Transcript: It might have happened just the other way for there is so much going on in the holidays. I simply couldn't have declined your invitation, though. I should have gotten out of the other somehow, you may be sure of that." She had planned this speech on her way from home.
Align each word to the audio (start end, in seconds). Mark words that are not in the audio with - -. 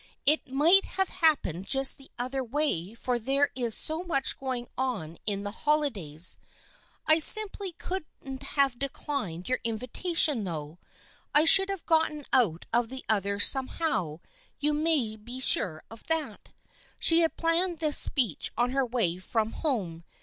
It 0.25 0.51
might 0.51 0.83
have 0.83 1.09
happened 1.09 1.67
just 1.67 1.97
the 1.99 2.09
other 2.17 2.43
way 2.43 2.95
for 2.95 3.19
there 3.19 3.51
is 3.55 3.75
so 3.77 4.01
much 4.01 4.35
going 4.35 4.67
on 4.75 5.19
in 5.27 5.43
the 5.43 5.51
holidays. 5.51 6.39
I 7.05 7.19
simply 7.19 7.73
couldn't 7.73 8.41
have 8.41 8.79
declined 8.79 9.47
your 9.47 9.59
invitation, 9.63 10.43
though. 10.43 10.79
I 11.35 11.45
should 11.45 11.69
have 11.69 11.85
gotten 11.85 12.25
out 12.33 12.65
of 12.73 12.89
the 12.89 13.05
other 13.09 13.39
somehow, 13.39 14.21
you 14.59 14.73
may 14.73 15.17
be 15.17 15.39
sure 15.39 15.83
of 15.91 16.03
that." 16.05 16.51
She 16.97 17.19
had 17.19 17.37
planned 17.37 17.77
this 17.77 17.99
speech 17.99 18.49
on 18.57 18.71
her 18.71 18.83
way 18.87 19.19
from 19.19 19.51
home. 19.51 20.03